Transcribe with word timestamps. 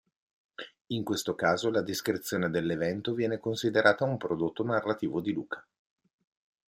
In 0.87 1.03
questo 1.03 1.35
caso 1.35 1.69
la 1.69 1.83
descrizione 1.83 2.49
dell'evento 2.49 3.13
viene 3.13 3.37
considerata 3.37 4.03
un 4.03 4.17
prodotto 4.17 4.63
narrativo 4.63 5.21
di 5.21 5.31
Luca. 5.31 5.63